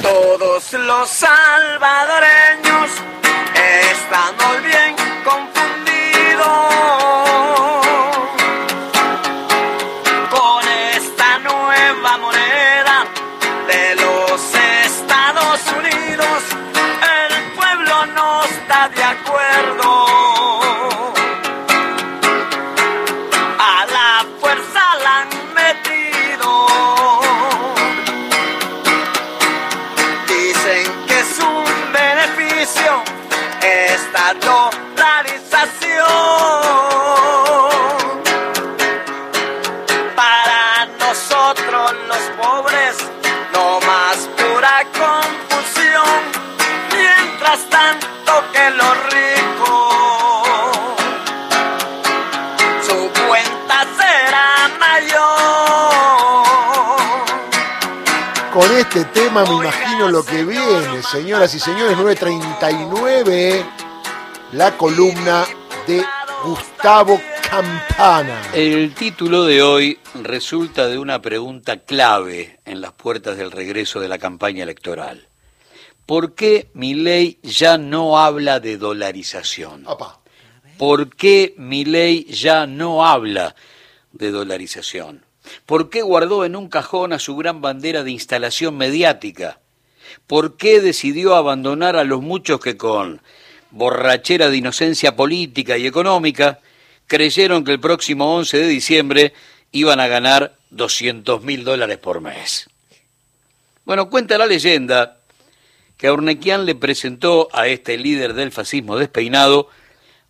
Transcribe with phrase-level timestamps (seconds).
[0.00, 2.90] Todos los salvadoreños
[3.90, 6.46] estamos bien confundidos
[10.30, 13.04] con esta nueva moneda
[13.66, 14.54] de los
[14.86, 16.42] Estados Unidos.
[17.28, 20.31] El pueblo no está de acuerdo.
[58.82, 63.64] Este tema me imagino lo que viene, señoras y señores, 939,
[64.52, 65.44] la columna
[65.86, 66.04] de
[66.44, 68.42] Gustavo Campana.
[68.52, 74.08] El título de hoy resulta de una pregunta clave en las puertas del regreso de
[74.08, 75.28] la campaña electoral.
[76.04, 79.86] ¿Por qué mi ley ya no habla de dolarización?
[79.86, 80.18] Opa.
[80.76, 83.54] ¿Por qué mi ley ya no habla
[84.10, 85.24] de dolarización?
[85.66, 89.58] ¿Por qué guardó en un cajón a su gran bandera de instalación mediática?
[90.26, 93.20] ¿Por qué decidió abandonar a los muchos que con
[93.70, 96.60] borrachera de inocencia política y económica
[97.06, 99.32] creyeron que el próximo 11 de diciembre
[99.72, 102.68] iban a ganar 200 mil dólares por mes?
[103.84, 105.18] Bueno, cuenta la leyenda
[105.96, 109.68] que Ornequian le presentó a este líder del fascismo despeinado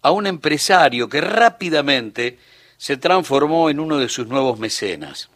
[0.01, 2.39] a un empresario que rápidamente
[2.83, 5.29] se transformó en uno de sus nuevos mecenas.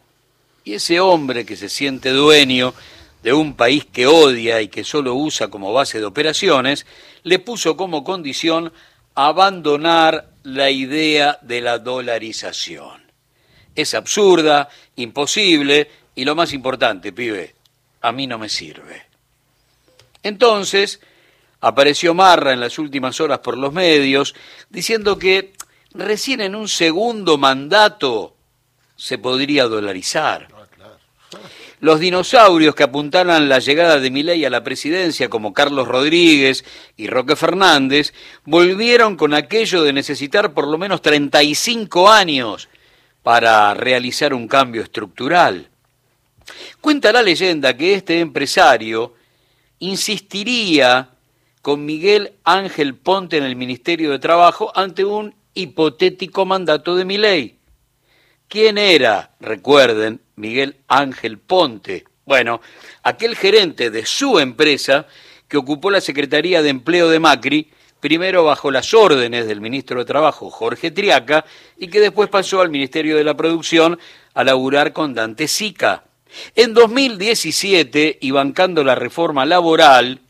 [0.64, 2.75] Y ese hombre que se siente dueño
[3.22, 6.86] de un país que odia y que solo usa como base de operaciones,
[7.22, 8.72] le puso como condición
[9.14, 13.12] abandonar la idea de la dolarización.
[13.77, 17.55] Es absurda, imposible y lo más importante, pibe,
[18.01, 19.05] a mí no me sirve.
[20.24, 20.98] Entonces,
[21.61, 24.35] apareció Marra en las últimas horas por los medios
[24.68, 25.52] diciendo que
[25.98, 28.34] recién en un segundo mandato
[28.96, 30.48] se podría dolarizar.
[31.80, 36.64] Los dinosaurios que apuntalan la llegada de Milei a la presidencia, como Carlos Rodríguez
[36.96, 38.14] y Roque Fernández,
[38.45, 42.68] volvieron con aquello de necesitar por lo menos 35 años
[43.23, 45.68] para realizar un cambio estructural.
[46.80, 49.14] Cuenta la leyenda que este empresario
[49.80, 51.11] insistiría
[51.61, 57.58] con Miguel Ángel Ponte en el Ministerio de Trabajo ante un hipotético mandato de Milei.
[58.46, 62.05] ¿Quién era, recuerden, Miguel Ángel Ponte?
[62.24, 62.61] Bueno,
[63.02, 65.06] aquel gerente de su empresa
[65.48, 70.05] que ocupó la Secretaría de Empleo de Macri, primero bajo las órdenes del ministro de
[70.05, 71.44] Trabajo, Jorge Triaca,
[71.77, 73.98] y que después pasó al Ministerio de la Producción
[74.34, 76.05] a laburar con Dante Sica.
[76.55, 80.20] En 2017, y bancando la reforma laboral,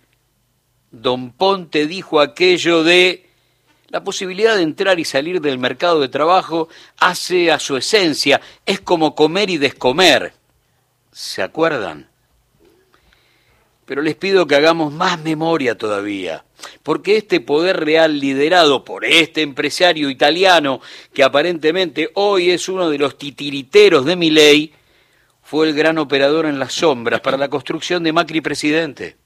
[0.91, 3.26] don Ponte dijo aquello de
[3.89, 8.81] la posibilidad de entrar y salir del mercado de trabajo hace a su esencia, es
[8.81, 10.33] como comer y descomer.
[11.13, 12.09] ¿Se acuerdan?
[13.85, 16.45] Pero les pido que hagamos más memoria todavía,
[16.83, 20.81] porque este poder real liderado por este empresario italiano,
[21.13, 24.73] que aparentemente hoy es uno de los titiriteros de mi ley,
[25.43, 29.17] fue el gran operador en las sombras para la construcción de Macri presidente.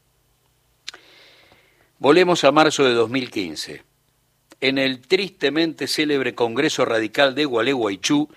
[1.98, 3.89] Volemos a marzo de 2015.
[4.60, 8.28] En el tristemente célebre Congreso Radical de Gualeguaychú,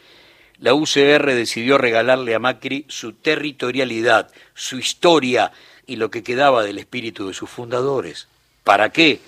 [0.59, 5.51] la UCR decidió regalarle a Macri su territorialidad, su historia
[5.85, 8.29] y lo que quedaba del espíritu de sus fundadores.
[8.63, 9.19] ¿Para qué?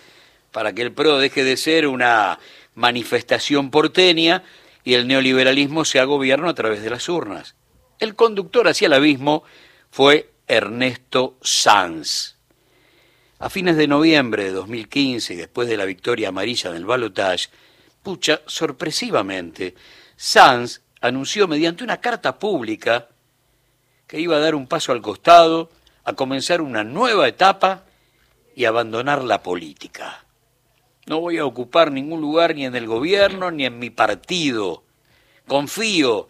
[0.54, 2.40] Para que el PRO deje de ser una
[2.76, 4.44] manifestación porteña
[4.86, 7.56] y el neoliberalismo sea gobierno a través de las urnas.
[8.00, 9.44] El conductor hacia el abismo
[9.92, 12.34] fue Ernesto Sanz.
[13.46, 17.50] A fines de noviembre de 2015 y después de la victoria amarilla en el balotage,
[18.02, 19.76] pucha, sorpresivamente,
[20.16, 23.08] Sanz anunció mediante una carta pública
[24.08, 25.70] que iba a dar un paso al costado,
[26.06, 27.84] a comenzar una nueva etapa
[28.56, 30.26] y abandonar la política.
[31.06, 34.86] No voy a ocupar ningún lugar ni en el gobierno ni en mi partido.
[35.48, 36.30] Confío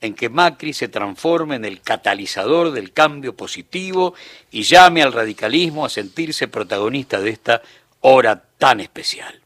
[0.00, 4.14] en que Macri se transforme en el catalizador del cambio positivo
[4.50, 7.62] y llame al radicalismo a sentirse protagonista de esta
[8.00, 9.40] hora tan especial.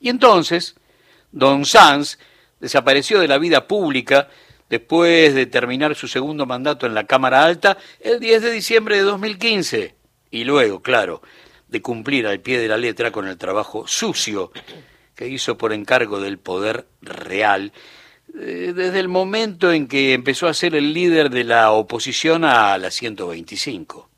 [0.00, 0.74] Y entonces,
[1.32, 2.18] don Sanz
[2.60, 4.28] desapareció de la vida pública
[4.68, 9.02] después de terminar su segundo mandato en la Cámara Alta el 10 de diciembre de
[9.02, 9.94] 2015.
[10.30, 11.22] Y luego, claro,
[11.68, 14.50] de cumplir al pie de la letra con el trabajo sucio
[15.14, 17.72] que hizo por encargo del poder real
[18.38, 22.90] desde el momento en que empezó a ser el líder de la oposición a la
[22.90, 24.08] 125.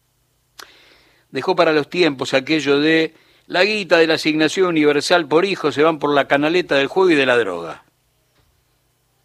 [1.30, 3.14] Dejó para los tiempos aquello de
[3.46, 7.10] la guita de la asignación universal por hijo se van por la canaleta del juego
[7.10, 7.84] y de la droga.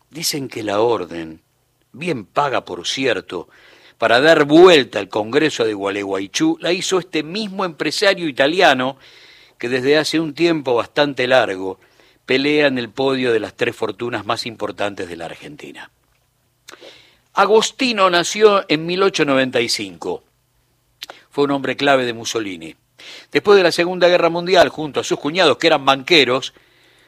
[0.09, 1.41] Dicen que la orden,
[1.91, 3.49] bien paga por cierto,
[3.97, 8.97] para dar vuelta al Congreso de Gualeguaychú, la hizo este mismo empresario italiano
[9.57, 11.79] que desde hace un tiempo bastante largo
[12.25, 15.91] pelea en el podio de las tres fortunas más importantes de la Argentina.
[17.33, 20.23] Agostino nació en 1895.
[21.29, 22.75] Fue un hombre clave de Mussolini.
[23.31, 26.53] Después de la Segunda Guerra Mundial, junto a sus cuñados que eran banqueros,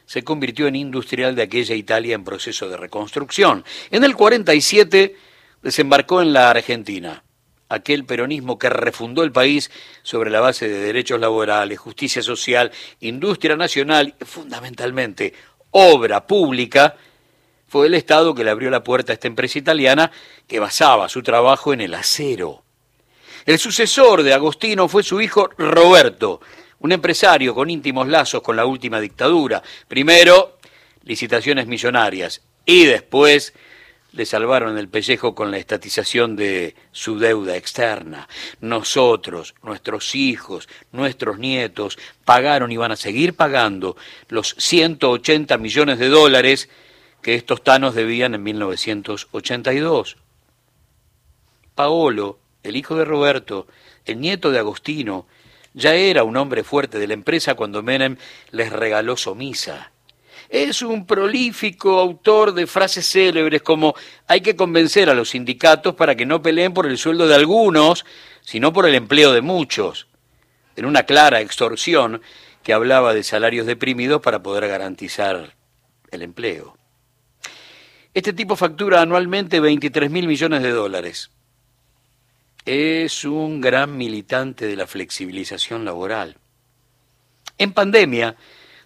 [0.06, 3.64] se convirtió en industrial de aquella Italia en proceso de reconstrucción.
[3.90, 5.16] En el 47
[5.62, 7.24] desembarcó en la Argentina
[7.70, 9.72] aquel peronismo que refundó el país
[10.04, 15.34] sobre la base de derechos laborales, justicia social, industria nacional y fundamentalmente
[15.72, 16.96] obra pública,
[17.68, 20.12] fue el Estado que le abrió la puerta a esta empresa italiana
[20.48, 22.64] que basaba su trabajo en el acero.
[23.46, 26.42] El sucesor de Agostino fue su hijo Roberto,
[26.80, 29.62] un empresario con íntimos lazos con la última dictadura.
[29.88, 30.58] Primero,
[31.04, 33.54] licitaciones millonarias y después
[34.12, 38.28] le salvaron el pellejo con la estatización de su deuda externa.
[38.62, 43.98] Nosotros, nuestros hijos, nuestros nietos, pagaron y van a seguir pagando
[44.30, 46.70] los 180 millones de dólares
[47.22, 50.18] que estos tanos debían en 1982.
[51.76, 53.68] Paolo, el hijo de Roberto,
[54.06, 55.28] el nieto de Agostino,
[55.74, 58.18] ya era un hombre fuerte de la empresa cuando Menem
[58.52, 59.92] les regaló Somisa
[60.50, 63.96] es un prolífico autor de frases célebres como
[64.28, 68.06] hay que convencer a los sindicatos para que no peleen por el sueldo de algunos,
[68.42, 70.08] sino por el empleo de muchos,
[70.76, 72.22] en una clara extorsión
[72.64, 75.56] que hablaba de salarios deprimidos para poder garantizar
[76.12, 76.78] el empleo.
[78.14, 81.30] Este tipo factura anualmente 23 mil millones de dólares.
[82.66, 86.38] Es un gran militante de la flexibilización laboral.
[87.58, 88.36] En pandemia,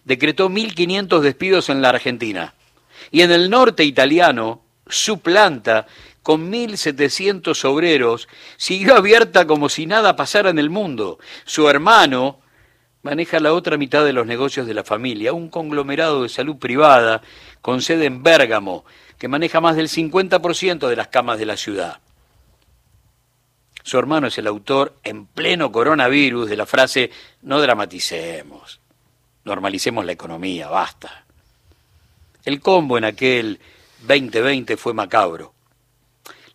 [0.04, 2.54] decretó 1.500 despidos en la Argentina.
[3.12, 5.88] Y en el norte italiano, su planta,
[6.24, 8.28] con 1.700 obreros,
[8.58, 11.20] siguió abierta como si nada pasara en el mundo.
[11.46, 12.40] Su hermano
[13.02, 17.22] maneja la otra mitad de los negocios de la familia, un conglomerado de salud privada
[17.62, 18.86] con sede en Bérgamo,
[19.18, 22.00] que maneja más del 50% de las camas de la ciudad.
[23.84, 27.10] Su hermano es el autor en pleno coronavirus de la frase
[27.42, 28.81] no dramaticemos
[29.44, 31.26] normalicemos la economía, basta.
[32.44, 33.60] El combo en aquel
[34.08, 35.54] 2020 fue macabro.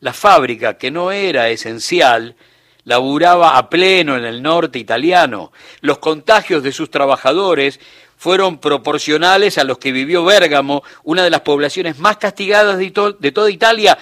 [0.00, 2.36] La fábrica, que no era esencial,
[2.84, 5.52] laburaba a pleno en el norte italiano.
[5.80, 7.80] Los contagios de sus trabajadores
[8.16, 13.32] fueron proporcionales a los que vivió Bérgamo, una de las poblaciones más castigadas de, de
[13.32, 13.98] toda Italia.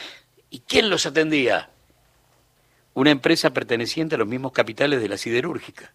[0.50, 1.70] ¿Y quién los atendía?
[2.94, 5.92] Una empresa perteneciente a los mismos capitales de la siderúrgica.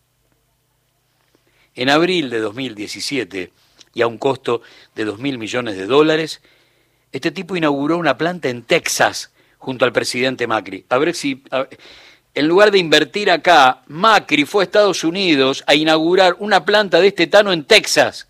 [1.79, 3.53] En abril de 2017,
[3.93, 4.61] y a un costo
[4.95, 6.41] de 2.000 millones de dólares,
[7.13, 10.85] este tipo inauguró una planta en Texas junto al presidente Macri.
[10.89, 11.41] A ver si,
[12.33, 17.07] en lugar de invertir acá, Macri fue a Estados Unidos a inaugurar una planta de
[17.07, 18.27] este tano en Texas.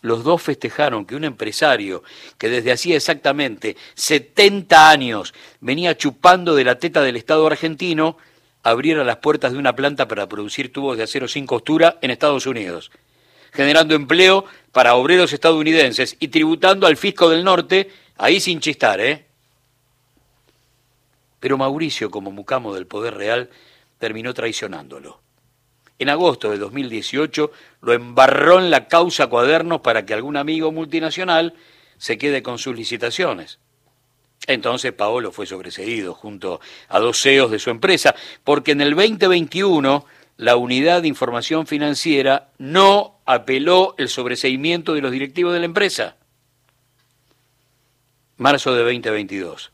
[0.00, 2.02] Los dos festejaron que un empresario
[2.36, 8.16] que desde hacía exactamente 70 años venía chupando de la teta del Estado argentino,
[8.62, 12.46] abriera las puertas de una planta para producir tubos de acero sin costura en Estados
[12.46, 12.90] Unidos,
[13.52, 19.26] generando empleo para obreros estadounidenses y tributando al fisco del norte, ahí sin chistar, ¿eh?
[21.40, 23.48] Pero Mauricio, como mucamo del poder real,
[23.98, 25.20] terminó traicionándolo.
[25.98, 27.50] En agosto de 2018
[27.82, 31.54] lo embarró en la causa cuadernos para que algún amigo multinacional
[31.96, 33.58] se quede con sus licitaciones.
[34.46, 38.14] Entonces Paolo fue sobreseído junto a dos CEOs de su empresa,
[38.44, 40.06] porque en el 2021
[40.38, 46.16] la unidad de información financiera no apeló el sobreseimiento de los directivos de la empresa.
[48.36, 49.72] Marzo de 2022.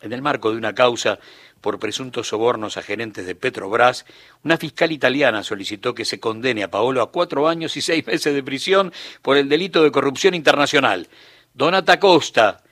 [0.00, 1.18] En el marco de una causa
[1.60, 4.06] por presuntos sobornos a gerentes de Petrobras,
[4.42, 8.34] una fiscal italiana solicitó que se condene a Paolo a cuatro años y seis meses
[8.34, 11.08] de prisión por el delito de corrupción internacional.
[11.52, 12.62] Donata Costa,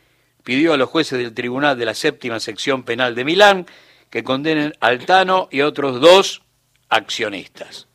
[0.44, 3.66] pidió a los jueces del Tribunal de la Séptima Sección Penal de Milán
[4.10, 6.42] que condenen al Tano y a otros dos
[6.88, 7.86] accionistas.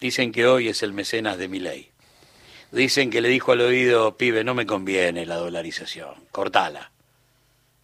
[0.00, 1.90] Dicen que hoy es el mecenas de Milei.
[2.70, 6.90] Dicen que le dijo al oído, pibe, no me conviene la dolarización, cortala.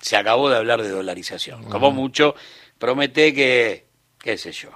[0.00, 1.64] Se acabó de hablar de dolarización.
[1.64, 2.34] Como mucho,
[2.78, 3.86] promete que,
[4.18, 4.70] qué sé yo.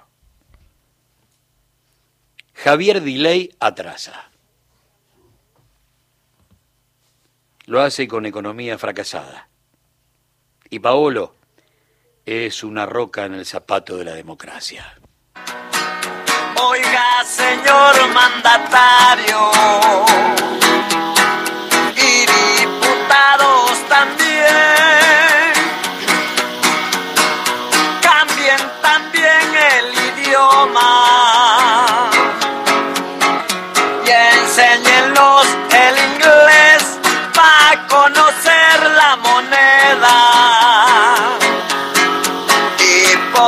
[2.54, 4.30] Javier Diley atrasa.
[7.66, 9.48] Lo hace con economía fracasada.
[10.70, 11.34] Y Paolo
[12.24, 14.98] es una roca en el zapato de la democracia.
[16.62, 19.50] Oiga, señor mandatario,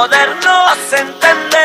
[0.09, 1.59] podernos entender.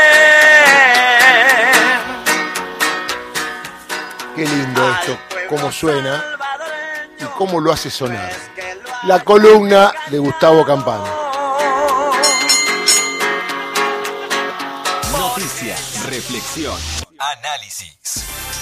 [4.35, 5.17] Qué lindo esto,
[5.49, 6.23] cómo suena
[7.19, 8.31] y cómo lo hace sonar.
[9.03, 11.09] La columna de Gustavo Campana.
[15.11, 15.75] Noticia,
[16.07, 16.77] reflexión,
[17.17, 18.25] análisis.